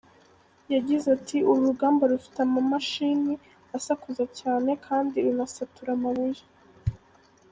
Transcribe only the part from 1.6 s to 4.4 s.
ruganda rufite amamashini asakuza